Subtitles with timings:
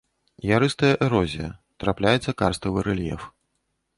[0.57, 1.49] Ярыстая эрозія,
[1.83, 3.21] трапляецца карставы рэльеф.